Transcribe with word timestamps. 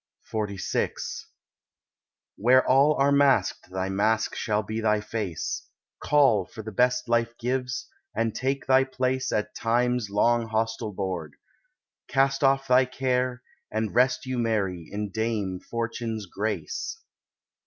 XLVI 0.33 0.93
"Where 2.35 2.67
all 2.67 2.95
are 2.95 3.11
masked 3.11 3.69
thy 3.69 3.89
mask 3.89 4.33
shall 4.33 4.63
be 4.63 4.81
thy 4.81 4.99
face, 4.99 5.67
Call 6.03 6.47
for 6.47 6.63
the 6.63 6.71
best 6.71 7.07
life 7.07 7.37
gives, 7.37 7.87
and 8.15 8.33
take 8.33 8.65
thy 8.65 8.83
place 8.83 9.31
At 9.31 9.53
Time's 9.53 10.09
long 10.09 10.47
hostel 10.47 10.91
board; 10.91 11.35
cast 12.07 12.43
off 12.43 12.67
thy 12.67 12.85
care, 12.85 13.43
And 13.69 13.93
rest 13.93 14.25
you 14.25 14.39
merry 14.39 14.89
in 14.91 15.11
dame 15.11 15.59
Fortune's 15.59 16.25
grace. 16.25 16.97